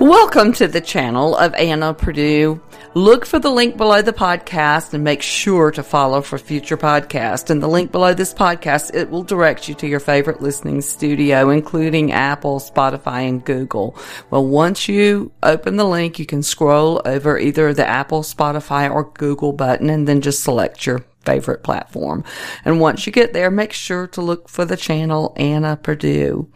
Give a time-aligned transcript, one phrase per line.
[0.00, 2.60] Welcome to the channel of Anna Perdue.
[2.94, 7.48] Look for the link below the podcast and make sure to follow for future podcasts.
[7.48, 11.48] And the link below this podcast, it will direct you to your favorite listening studio,
[11.50, 13.96] including Apple, Spotify, and Google.
[14.30, 19.12] Well, once you open the link, you can scroll over either the Apple, Spotify, or
[19.12, 22.24] Google button and then just select your favorite platform.
[22.64, 26.50] And once you get there, make sure to look for the channel Anna Perdue.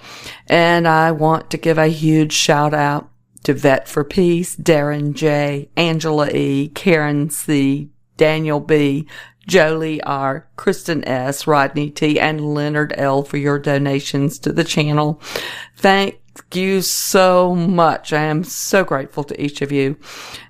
[0.49, 3.11] And I want to give a huge shout out
[3.49, 9.09] to Vet for Peace, Darren J, Angela E, Karen C, Daniel B,
[9.47, 15.23] Jolie R, Kristen S, Rodney T, and Leonard L for your donations to the channel.
[15.79, 16.21] Thank
[16.53, 18.13] you so much.
[18.13, 19.97] I am so grateful to each of you.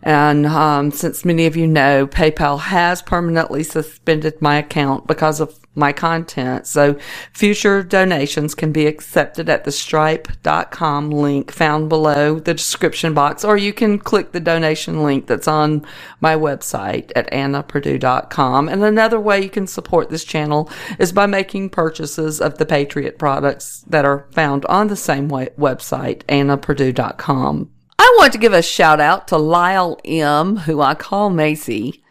[0.03, 5.57] And um, since many of you know, PayPal has permanently suspended my account because of
[5.79, 6.67] my content.
[6.67, 6.99] So
[7.33, 13.57] future donations can be accepted at the stripe.com link found below the description box, or
[13.57, 15.87] you can click the donation link that's on
[16.21, 18.69] my website at annaperdue.com.
[18.69, 23.19] And another way you can support this channel is by making purchases of the Patriot
[23.19, 27.71] products that are found on the same website, annaperdue.com.
[28.01, 32.03] I want to give a shout out to Lyle M, who I call Macy.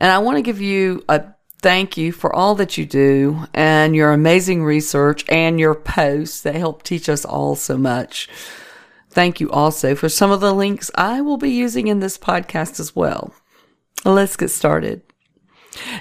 [0.00, 1.24] And I want to give you a
[1.60, 6.54] thank you for all that you do and your amazing research and your posts that
[6.54, 8.28] help teach us all so much.
[9.10, 12.78] Thank you also for some of the links I will be using in this podcast
[12.78, 13.34] as well.
[14.04, 15.02] Let's get started.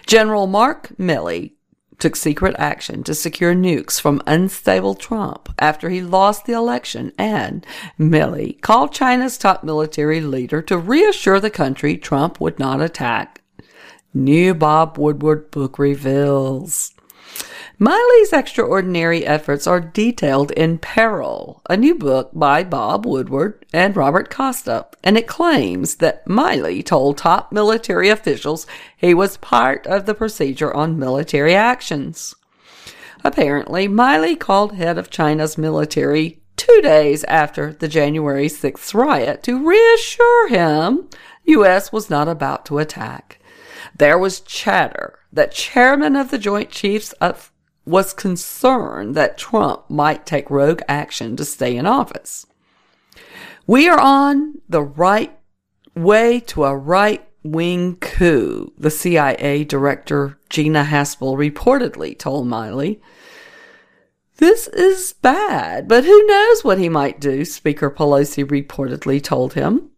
[0.06, 1.54] General Mark Milley
[2.00, 7.66] took secret action to secure nukes from unstable Trump after he lost the election, and
[8.00, 13.42] Milley called China's top military leader to reassure the country Trump would not attack
[14.18, 16.92] New Bob Woodward book reveals.
[17.80, 24.32] Milley's extraordinary efforts are detailed in Peril, a new book by Bob Woodward and Robert
[24.32, 28.66] Costa, and it claims that Milley told top military officials
[28.98, 32.34] he was part of the procedure on military actions.
[33.24, 39.64] Apparently, Milley called head of China's military two days after the January 6th riot to
[39.64, 41.08] reassure him
[41.46, 41.92] U.S.
[41.92, 43.37] was not about to attack.
[43.96, 47.52] There was chatter that chairman of the Joint Chiefs of,
[47.86, 52.46] was concerned that Trump might take rogue action to stay in office.
[53.66, 55.38] We are on the right
[55.96, 63.00] way to a right wing coup, the CIA director Gina Haspel reportedly told Milley.
[64.38, 69.90] This is bad, but who knows what he might do, Speaker Pelosi reportedly told him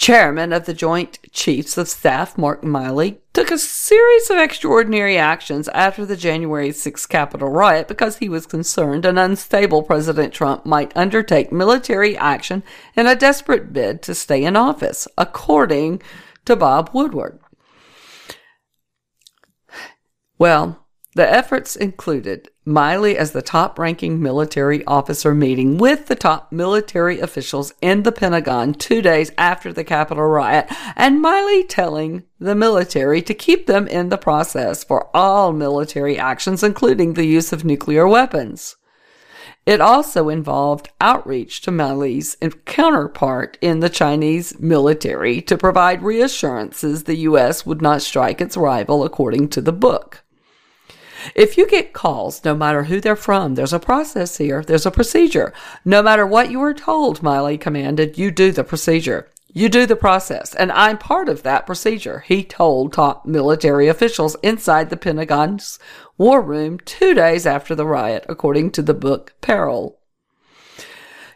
[0.00, 5.68] chairman of the Joint Chiefs of Staff, Mark Milley, took a series of extraordinary actions
[5.68, 10.96] after the January 6 Capitol riot because he was concerned an unstable President Trump might
[10.96, 12.62] undertake military action
[12.96, 16.00] in a desperate bid to stay in office, according
[16.46, 17.38] to Bob Woodward.
[20.38, 26.52] Well, the efforts included Milley as the top ranking military officer meeting with the top
[26.52, 30.66] military officials in the Pentagon two days after the Capitol riot,
[30.96, 36.62] and Milley telling the military to keep them in the process for all military actions,
[36.62, 38.76] including the use of nuclear weapons.
[39.66, 47.16] It also involved outreach to Milley's counterpart in the Chinese military to provide reassurances the
[47.16, 47.66] U.S.
[47.66, 50.24] would not strike its rival, according to the book.
[51.34, 54.62] If you get calls, no matter who they're from, there's a process here.
[54.62, 55.52] There's a procedure.
[55.84, 59.28] No matter what you were told, Milley commanded, you do the procedure.
[59.52, 64.36] You do the process, and I'm part of that procedure, he told top military officials
[64.44, 65.80] inside the Pentagon's
[66.16, 69.98] war room two days after the riot, according to the book Peril.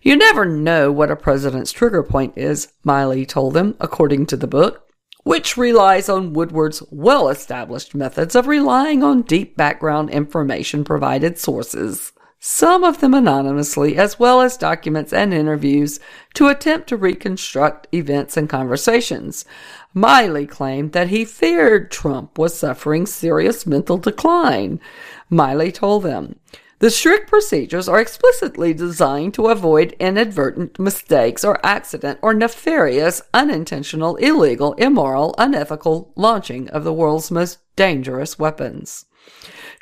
[0.01, 4.47] You never know what a president's trigger point is, Milley told them, according to the
[4.47, 4.87] book
[5.25, 12.13] which relies on Woodward's well established methods of relying on deep background information provided sources,
[12.47, 15.99] some of them anonymously, as well as documents and interviews,
[16.35, 19.47] to attempt to reconstruct events and conversations.
[19.97, 24.79] Milley claimed that he feared Trump was suffering serious mental decline.
[25.33, 26.39] Milley told them,
[26.79, 34.17] the strict procedures are explicitly designed to avoid inadvertent mistakes or accident or nefarious, unintentional,
[34.17, 39.07] illegal, immoral, unethical launching of the world's most dangerous weapons.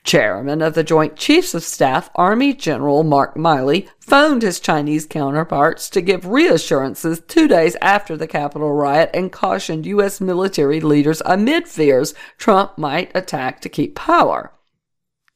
[0.04, 5.88] Chairman of the Joint Chiefs of Staff, Army General Mark Milley, phoned his Chinese counterparts
[5.90, 10.20] to give reassurances two days after the Capitol riot and cautioned U.S.
[10.20, 14.52] military leaders amid fears Trump might attack to keep power.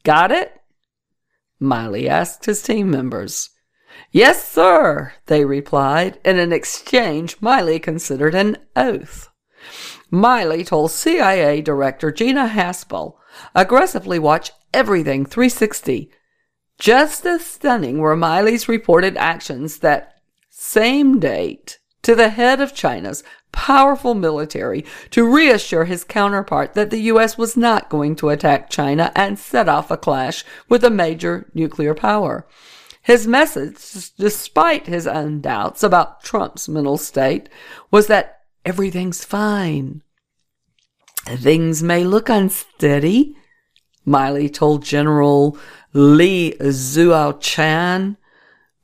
[0.02, 0.60] Got it?
[1.60, 3.50] Milley asked his team members.
[4.10, 9.28] Yes, sir, they replied, in an exchange Milley considered an oath.
[10.12, 13.14] Milley told CIA Director Gina Haspel,
[13.54, 16.10] aggressively watch everything 360.
[16.78, 20.14] Just as stunning were Milley's reported actions that
[20.50, 27.00] same date to the head of China's powerful military to reassure his counterpart that the
[27.02, 27.36] U.S.
[27.38, 31.94] was not going to attack China and set off a clash with a major nuclear
[31.94, 32.46] power.
[33.02, 37.48] His message, despite his own doubts about Trump's mental state,
[37.90, 40.02] was that everything's fine.
[41.24, 43.36] Things may look unsteady,
[44.06, 45.56] Milley told General
[45.92, 48.16] Li Zuocheng,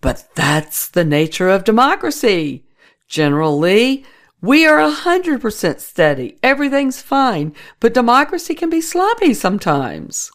[0.01, 2.65] but that's the nature of democracy.
[3.09, 4.05] General Li,
[4.43, 6.37] we are a hundred percent steady.
[6.43, 10.33] Everything's fine, but democracy can be sloppy sometimes.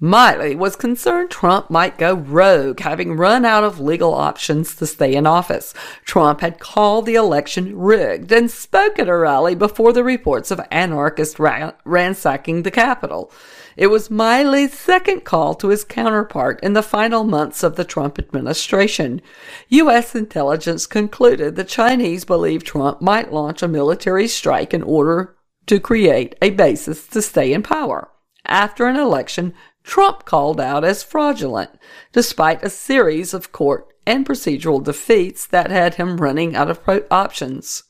[0.00, 5.14] Milley was concerned Trump might go rogue, having run out of legal options to stay
[5.14, 5.74] in office.
[6.06, 10.66] Trump had called the election rigged and spoke at a rally before the reports of
[10.70, 13.30] anarchists ransacking the Capitol.
[13.76, 18.18] It was Milley's second call to his counterpart in the final months of the Trump
[18.18, 19.22] administration.
[19.68, 20.14] U.S.
[20.14, 25.36] intelligence concluded the Chinese believed Trump might launch a military strike in order
[25.66, 28.10] to create a basis to stay in power.
[28.44, 31.70] After an election Trump called out as fraudulent,
[32.12, 36.80] despite a series of court and procedural defeats that had him running out of
[37.10, 37.84] options.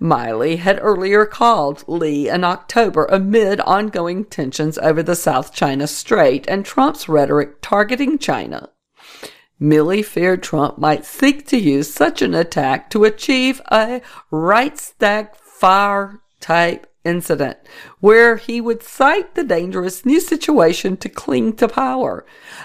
[0.00, 6.44] Milley had earlier called Li in October amid ongoing tensions over the South China Strait
[6.48, 8.70] and Trump's rhetoric targeting China.
[9.60, 16.86] Milley feared Trump might seek to use such an attack to achieve a Reichstag-fire type
[17.04, 17.58] incident
[18.00, 22.24] where he would cite the dangerous new situation to cling to power.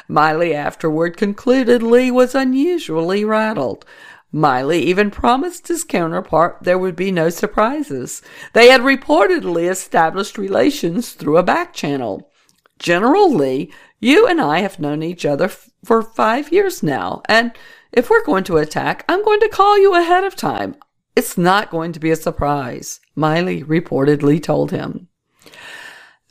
[0.10, 3.86] Milley afterward concluded Li was unusually rattled.
[4.34, 8.22] Milley even promised his counterpart there would be no surprises.
[8.54, 12.30] They had reportedly established relations through a back channel.
[12.78, 17.52] General Li, you and I have known each other f- for five years now, and
[17.92, 20.76] if we're going to attack, I'm going to call you ahead of time.
[21.16, 25.08] It's not going to be a surprise, Milley reportedly told him.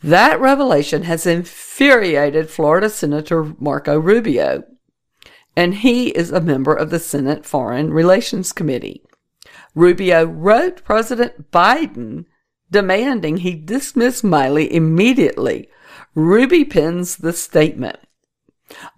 [0.03, 4.63] That revelation has infuriated Florida Senator Marco Rubio
[5.59, 9.03] and he is a member of the Senate Foreign Relations Committee.
[9.75, 12.27] Rubio wrote President Biden
[12.71, 15.69] demanding he dismiss Milley immediately.
[16.15, 17.99] Ruby pins the statement.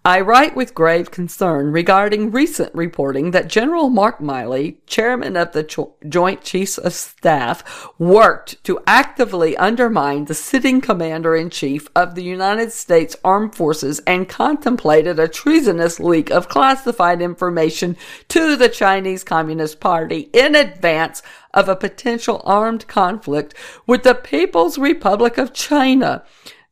[0.04, 5.62] I write with grave concern regarding recent reporting that General Mark Milley, chairman of the
[5.62, 12.16] Cho- Joint Chiefs of Staff, worked to actively undermine the sitting commander in chief of
[12.16, 17.96] the United States Armed Forces and contemplated a treasonous leak of classified information
[18.28, 21.22] to the Chinese Communist Party in advance
[21.54, 23.54] of a potential armed conflict
[23.86, 26.24] with the People's Republic of China.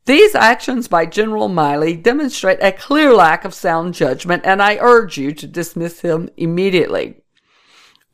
[0.09, 5.19] These actions by General Milley demonstrate a clear lack of sound judgment, and I urge
[5.19, 7.17] you to dismiss him immediately.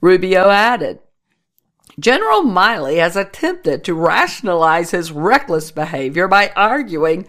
[0.00, 0.98] Rubio added,
[2.00, 7.28] General Milley has attempted to rationalize his reckless behavior by arguing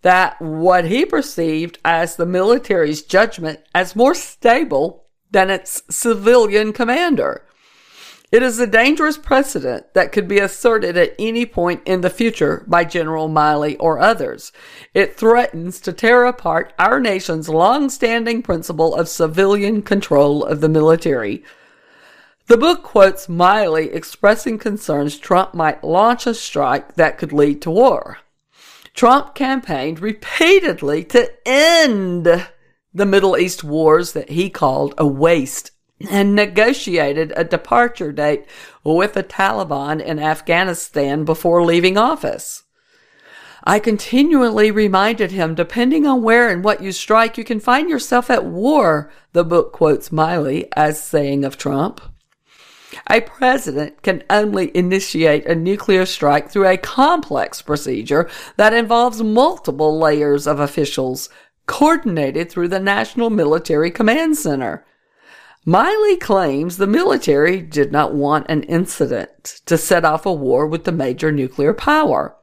[0.00, 7.44] that what he perceived as the military's judgment as more stable than its civilian commander.
[8.30, 12.62] It is a dangerous precedent that could be asserted at any point in the future
[12.66, 14.52] by General Milley or others.
[14.92, 21.42] It threatens to tear apart our nation's long-standing principle of civilian control of the military.
[22.48, 27.70] The book quotes Milley expressing concerns Trump might launch a strike that could lead to
[27.70, 28.18] war.
[28.92, 32.46] Trump campaigned repeatedly to end
[32.92, 35.70] the Middle East wars that he called a waste
[36.08, 38.46] and negotiated a departure date
[38.84, 42.64] with the Taliban in Afghanistan before leaving office.
[43.64, 48.30] I continually reminded him, depending on where and what you strike, you can find yourself
[48.30, 52.00] at war, the book quotes Milley as saying of Trump.
[53.10, 59.98] A president can only initiate a nuclear strike through a complex procedure that involves multiple
[59.98, 61.28] layers of officials,
[61.66, 64.86] coordinated through the National Military Command Center.
[65.68, 70.84] Milley claims the military did not want an incident to set off a war with
[70.84, 72.34] the major nuclear power.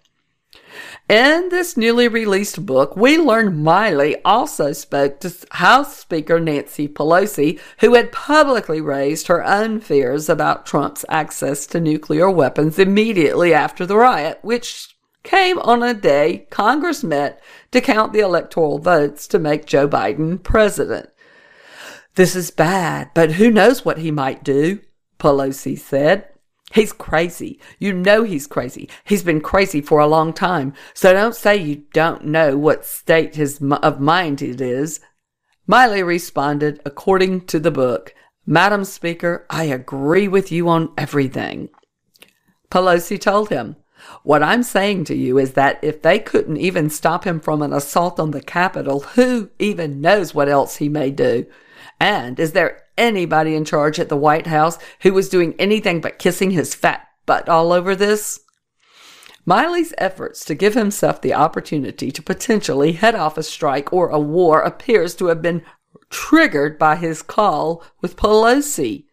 [1.09, 7.59] In this newly released book, we learn Milley also spoke to House Speaker Nancy Pelosi,
[7.79, 13.87] who had publicly raised her own fears about Trump's access to nuclear weapons immediately after
[13.87, 17.41] the riot, which came on a day Congress met
[17.71, 21.09] to count the electoral votes to make Joe Biden president.
[22.15, 24.79] This is bad, but who knows what he might do,
[25.19, 26.29] Pelosi said.
[26.73, 27.59] He's crazy.
[27.77, 28.89] You know he's crazy.
[29.03, 30.73] He's been crazy for a long time.
[30.93, 35.01] So don't say you don't know what state his, of mind it is.
[35.69, 38.13] Milley responded according to the book.
[38.45, 41.69] Madam Speaker, I agree with you on everything.
[42.71, 43.75] Pelosi told him,
[44.23, 47.73] What I'm saying to you is that if they couldn't even stop him from an
[47.73, 51.45] assault on the Capitol, who even knows what else he may do?
[51.99, 56.19] And is there anybody in charge at the White House who was doing anything but
[56.19, 58.41] kissing his fat butt all over this?
[59.45, 64.19] Milley's efforts to give himself the opportunity to potentially head off a strike or a
[64.19, 65.63] war appears to have been
[66.09, 69.05] triggered by his call with Pelosi.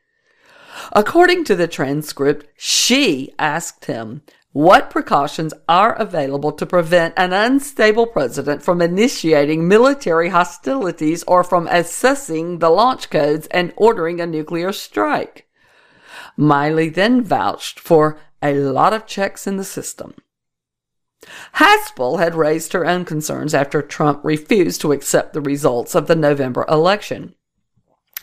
[0.92, 8.06] According to the transcript, she asked him what precautions are available to prevent an unstable
[8.06, 14.72] president from initiating military hostilities or from assessing the launch codes and ordering a nuclear
[14.72, 15.46] strike.
[16.38, 20.14] Milley then vouched for a lot of checks in the system.
[21.54, 26.16] Haspel had raised her own concerns after Trump refused to accept the results of the
[26.16, 27.34] November election.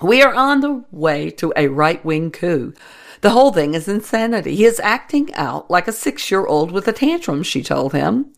[0.02, 2.74] We are on the way to a right wing coup.
[3.22, 4.56] The whole thing is insanity.
[4.56, 8.34] He is acting out like a six year old with a tantrum, she told him.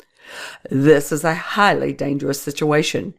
[0.70, 3.14] This is a highly dangerous situation.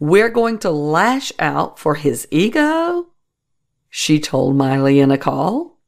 [0.00, 3.08] We're going to lash out for his ego,
[3.90, 5.78] she told Milley in a call.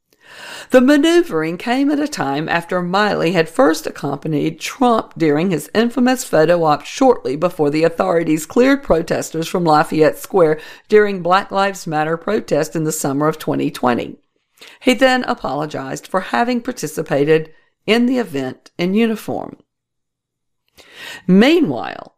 [0.69, 6.23] The maneuvering came at a time after Milley had first accompanied Trump during his infamous
[6.23, 12.15] photo op shortly before the authorities cleared protesters from Lafayette Square during Black Lives Matter
[12.15, 14.20] protest in the summer of 2020.
[14.79, 17.53] He then apologized for having participated
[17.85, 19.57] in the event in uniform.
[21.27, 22.15] Meanwhile,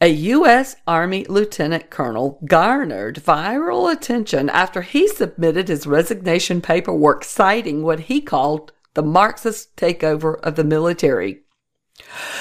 [0.00, 0.76] a U.S.
[0.86, 8.20] Army lieutenant colonel garnered viral attention after he submitted his resignation paperwork citing what he
[8.20, 11.43] called the Marxist takeover of the military.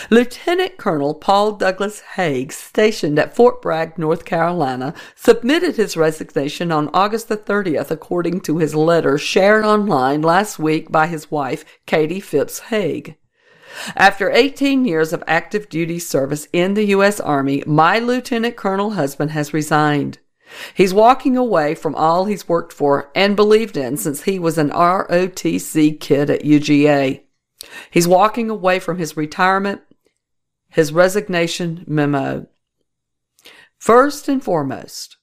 [0.09, 6.89] Lieutenant Colonel Paul Douglas Hague, stationed at Fort Bragg, North Carolina, submitted his resignation on
[6.93, 12.19] August the 30th, according to his letter shared online last week by his wife, Katie
[12.19, 13.15] Phipps Hague.
[13.95, 17.19] After 18 years of active duty service in the U.S.
[17.19, 20.19] Army, my lieutenant colonel husband has resigned.
[20.75, 24.69] He's walking away from all he's worked for and believed in since he was an
[24.69, 27.23] ROTC kid at UGA.
[27.91, 29.81] He's walking away from his retirement,
[30.69, 32.47] his resignation memo.
[33.77, 35.17] First and foremost,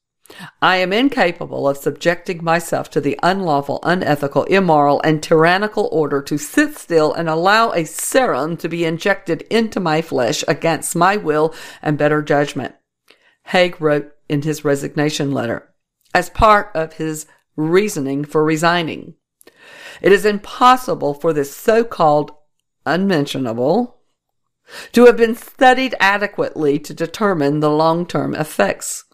[0.62, 6.38] I am incapable of subjecting myself to the unlawful, unethical, immoral, and tyrannical order to
[6.38, 11.54] sit still and allow a serum to be injected into my flesh against my will
[11.82, 12.74] and better judgment.
[13.44, 15.72] Hague wrote in his resignation letter
[16.14, 19.14] as part of his reasoning for resigning.
[20.00, 22.32] It is impossible for this so-called
[22.86, 23.98] unmentionable
[24.92, 29.04] to have been studied adequately to determine the long-term effects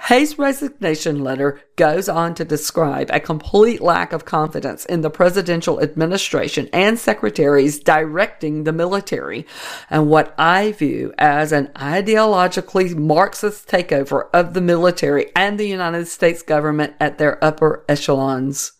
[0.00, 5.80] Hague's resignation letter goes on to describe a complete lack of confidence in the presidential
[5.82, 9.44] administration and secretaries directing the military
[9.90, 16.06] and what I view as an ideologically Marxist takeover of the military and the United
[16.06, 18.77] States government at their upper echelons.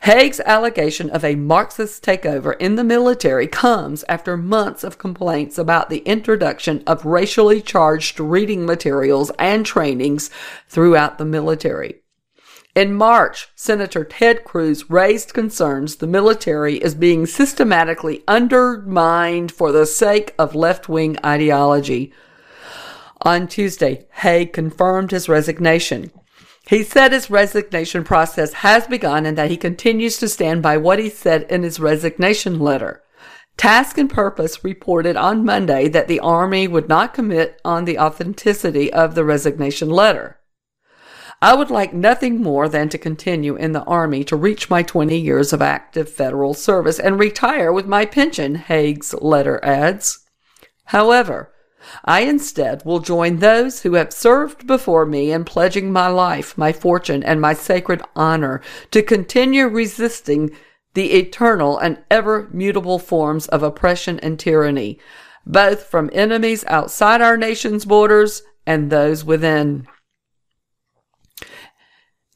[0.00, 5.90] Hague's allegation of a Marxist takeover in the military comes after months of complaints about
[5.90, 10.30] the introduction of racially charged reading materials and trainings
[10.68, 12.02] throughout the military.
[12.74, 19.86] In March, Senator Ted Cruz raised concerns the military is being systematically undermined for the
[19.86, 22.12] sake of left wing ideology.
[23.22, 26.12] On Tuesday, Hague confirmed his resignation.
[26.66, 30.98] He said his resignation process has begun and that he continues to stand by what
[30.98, 33.02] he said in his resignation letter.
[33.56, 38.92] Task and Purpose reported on Monday that the Army would not commit on the authenticity
[38.92, 40.38] of the resignation letter.
[41.42, 45.18] I would like nothing more than to continue in the Army to reach my 20
[45.18, 50.20] years of active federal service and retire with my pension, Hague's letter adds.
[50.86, 51.52] However,
[52.04, 56.72] I instead will join those who have served before me in pledging my life, my
[56.72, 58.60] fortune, and my sacred honor
[58.90, 60.50] to continue resisting
[60.94, 64.98] the eternal and ever mutable forms of oppression and tyranny,
[65.46, 69.86] both from enemies outside our nation's borders and those within.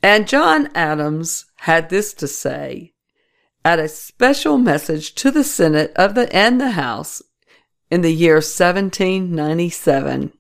[0.03, 2.93] And John Adams had this to say
[3.65, 7.23] at a special message to the Senate of the and the House
[7.91, 10.33] in the year 1797.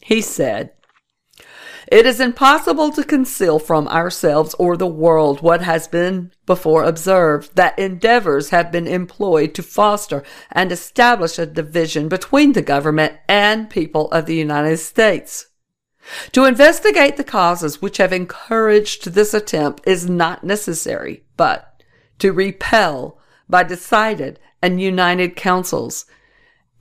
[0.00, 0.72] He said,
[1.86, 7.54] It is impossible to conceal from ourselves or the world what has been before observed,
[7.56, 13.70] that endeavors have been employed to foster and establish a division between the government and
[13.70, 15.46] people of the United States.
[16.32, 21.80] To investigate the causes which have encouraged this attempt is not necessary, but
[22.18, 26.06] to repel by decided and united counsels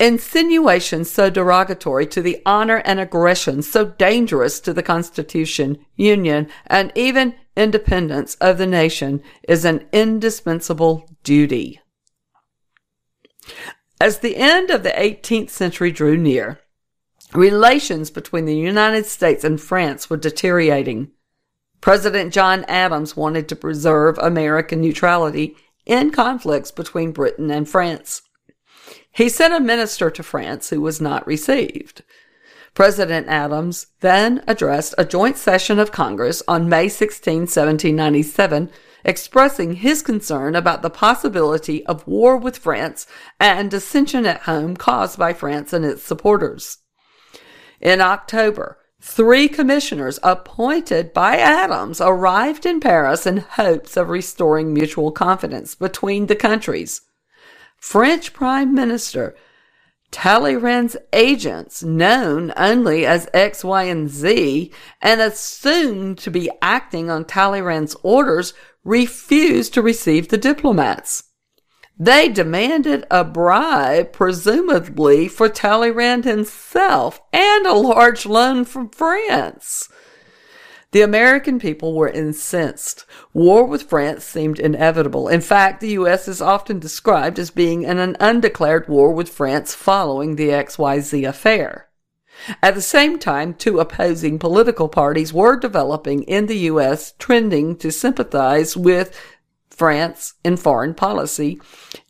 [0.01, 6.91] insinuations so derogatory to the honor and aggression so dangerous to the Constitution, Union, and
[6.95, 11.79] even independence of the nation is an indispensable duty.
[13.99, 16.59] As the end of the 18th century drew near,
[17.35, 21.11] relations between the United States and France were deteriorating.
[21.79, 25.55] President John Adams wanted to preserve American neutrality
[25.85, 28.23] in conflicts between Britain and France.
[29.11, 32.03] He sent a minister to France who was not received.
[32.73, 38.69] President Adams then addressed a joint session of Congress on May 16, 1797,
[39.03, 43.05] expressing his concern about the possibility of war with France
[43.39, 46.77] and dissension at home caused by France and its supporters.
[47.81, 55.11] In October, three commissioners appointed by Adams arrived in Paris in hopes of restoring mutual
[55.11, 57.01] confidence between the countries.
[57.81, 59.35] French Prime Minister
[60.11, 64.71] Talleyrand's agents, known only as X, Y, and Z,
[65.01, 71.23] and assumed to be acting on Talleyrand's orders, refused to receive the diplomats.
[71.97, 79.89] They demanded a bribe, presumably for Talleyrand himself, and a large loan from France.
[80.91, 83.05] The American people were incensed.
[83.33, 85.29] War with France seemed inevitable.
[85.29, 86.27] In fact, the U.S.
[86.27, 91.87] is often described as being in an undeclared war with France following the XYZ affair.
[92.61, 97.91] At the same time, two opposing political parties were developing in the U.S., trending to
[97.91, 99.17] sympathize with
[99.69, 101.61] France in foreign policy,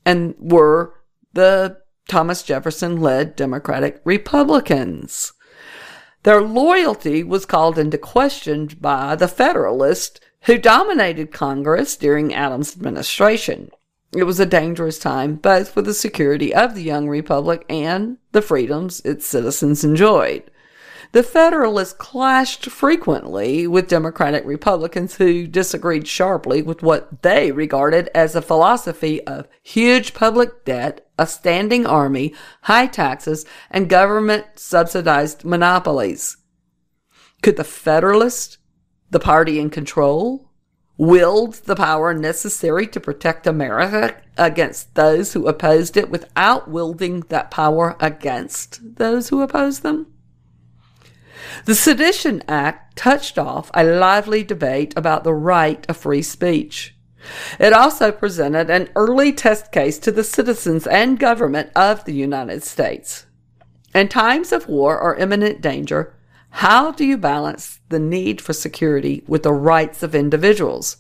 [0.06, 0.94] and were
[1.34, 1.78] the
[2.08, 5.34] Thomas Jefferson led Democratic Republicans.
[6.24, 13.72] Their loyalty was called into question by the Federalists who dominated Congress during Adams' administration.
[14.14, 18.42] It was a dangerous time both for the security of the young republic and the
[18.42, 20.51] freedoms its citizens enjoyed.
[21.14, 28.34] The Federalists clashed frequently with Democratic Republicans who disagreed sharply with what they regarded as
[28.34, 36.38] a philosophy of huge public debt, a standing army, high taxes, and government subsidized monopolies.
[37.42, 38.58] Could the Federalists,
[39.10, 40.50] the party in control,
[40.98, 47.52] wield the power necessary to protect America against those who opposed it without wielding that
[47.52, 50.11] power against those who opposed them?
[51.66, 56.96] The Sedition Act touched off a lively debate about the right of free speech.
[57.60, 62.64] It also presented an early test case to the citizens and government of the United
[62.64, 63.26] States.
[63.94, 66.16] In times of war or imminent danger,
[66.50, 70.98] how do you balance the need for security with the rights of individuals?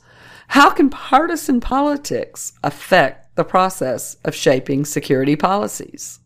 [0.47, 6.20] How can partisan politics affect the process of shaping security policies?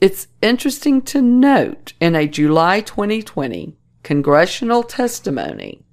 [0.00, 5.84] It's interesting to note in a July 2020 congressional testimony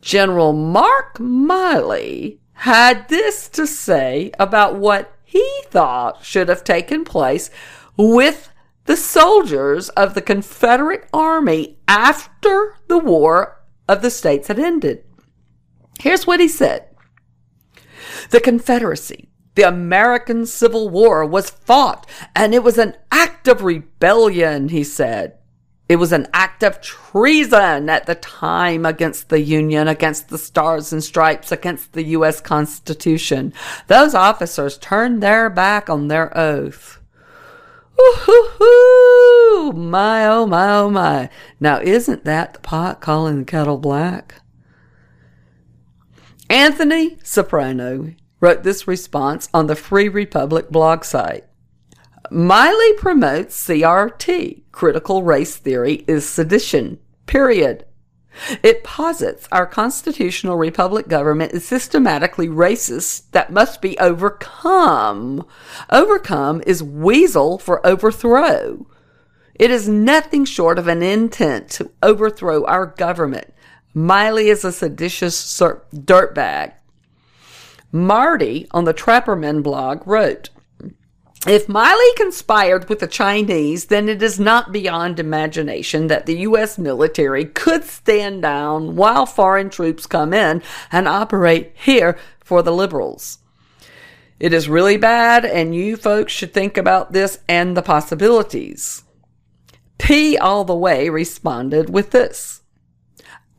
[0.00, 7.50] General Mark Milley had this to say about what he thought should have taken place
[7.96, 8.52] with
[8.84, 15.02] the soldiers of the Confederate Army after the War of the States had ended.
[15.98, 16.86] Here's what he said
[18.30, 24.68] The Confederacy, the American Civil War, was fought, and it was an act of rebellion,
[24.68, 25.38] he said.
[25.88, 30.92] It was an act of treason at the time against the Union, against the Stars
[30.92, 32.40] and Stripes, against the U.S.
[32.40, 33.52] Constitution.
[33.86, 37.00] Those officers turned their back on their oath.
[37.98, 41.30] Ooh, my, oh, my, oh, my.
[41.60, 44.34] Now, isn't that the pot calling the kettle black?
[46.50, 48.12] Anthony Soprano
[48.46, 51.44] wrote this response on the Free Republic blog site.
[52.30, 57.86] Milley promotes CRT, critical race theory is sedition, period.
[58.62, 65.44] It posits our constitutional republic government is systematically racist that must be overcome.
[65.90, 68.86] Overcome is weasel for overthrow.
[69.56, 73.52] It is nothing short of an intent to overthrow our government.
[73.92, 75.34] Milley is a seditious
[75.92, 76.74] dirtbag.
[77.96, 80.50] Marty on the Trapperman blog wrote,
[81.46, 86.76] If Milley conspired with the Chinese, then it is not beyond imagination that the U.S.
[86.76, 93.38] military could stand down while foreign troops come in and operate here for the liberals.
[94.38, 99.04] It is really bad, and you folks should think about this and the possibilities.
[99.96, 102.60] P all the way responded with this.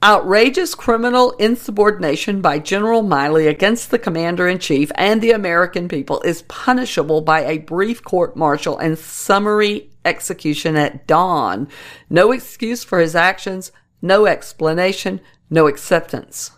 [0.04, 6.22] Outrageous criminal insubordination by General Milley against the Commander in Chief and the American people
[6.22, 11.68] is punishable by a brief court martial and summary execution at dawn.
[12.12, 16.52] No excuse for his actions, no explanation, no acceptance.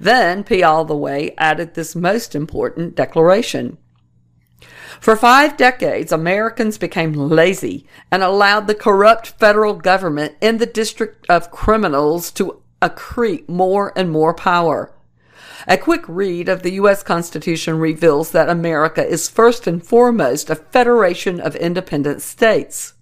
[0.00, 0.62] Then P.
[0.62, 3.76] All the Way added this most important declaration.
[5.00, 11.24] For five decades, Americans became lazy and allowed the corrupt federal government in the District
[11.28, 14.92] of Criminals to accrete more and more power.
[15.66, 17.02] A quick read of the U.S.
[17.02, 22.94] Constitution reveals that America is first and foremost a federation of independent states.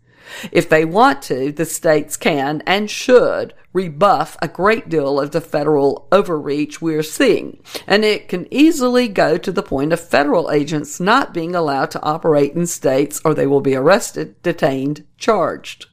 [0.53, 5.41] If they want to, the states can and should rebuff a great deal of the
[5.41, 7.63] federal overreach we're seeing.
[7.87, 12.03] And it can easily go to the point of federal agents not being allowed to
[12.03, 15.87] operate in states or they will be arrested, detained, charged.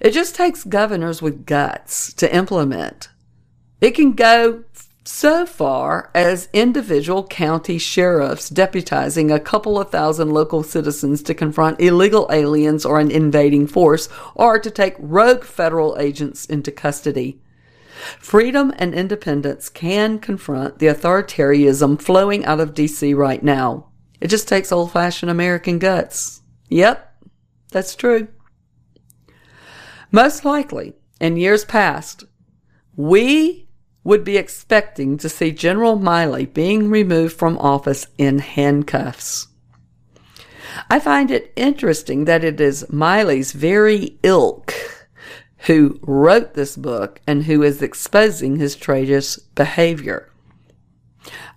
[0.00, 3.08] It just takes governors with guts to implement.
[3.80, 4.64] It can go
[5.06, 11.80] so far as individual county sheriffs deputizing a couple of thousand local citizens to confront
[11.80, 17.40] illegal aliens or an invading force, or to take rogue federal agents into custody.
[18.18, 23.88] Freedom and independence can confront the authoritarianism flowing out of DC right now.
[24.20, 26.42] It just takes old fashioned American guts.
[26.70, 27.14] Yep,
[27.70, 28.28] that's true.
[30.10, 32.24] Most likely, in years past,
[32.96, 33.63] we
[34.04, 39.48] would be expecting to see General Milley being removed from office in handcuffs.
[40.90, 44.74] I find it interesting that it is Milley's very ilk
[45.66, 50.30] who wrote this book and who is exposing his traitorous behavior.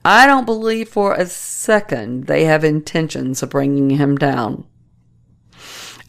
[0.05, 4.65] I don't believe for a second they have intentions of bringing him down.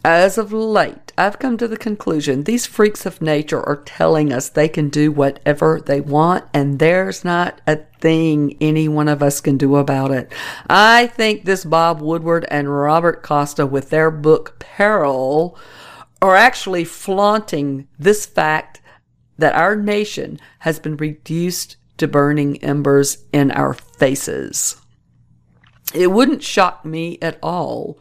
[0.05, 4.47] As of late, I've come to the conclusion these freaks of nature are telling us
[4.47, 9.41] they can do whatever they want, and there's not a thing any one of us
[9.41, 10.31] can do about it.
[10.69, 15.59] I think this Bob Woodward and Robert Costa, with their book Peril,
[16.21, 18.81] are actually flaunting this fact
[19.37, 24.77] that our nation has been reduced to burning embers in our faces.
[25.93, 27.99] It wouldn't shock me at all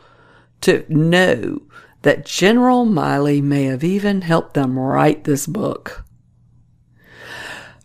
[0.62, 1.62] to know
[2.02, 6.04] that General Milley may have even helped them write this book.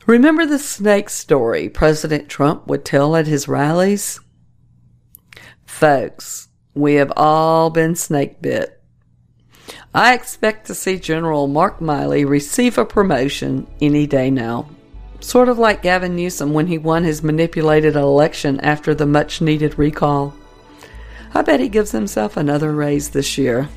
[0.05, 4.19] Remember the snake story President Trump would tell at his rallies?
[5.65, 8.81] Folks, we have all been snake bit.
[9.93, 14.67] I expect to see General Mark Milley receive a promotion any day now.
[15.19, 19.79] Sort of like Gavin Newsom when he won his manipulated election after the much needed
[19.79, 20.35] recall.
[21.35, 23.67] I bet he gives himself another raise this year.